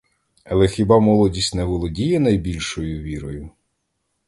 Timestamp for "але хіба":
0.43-0.99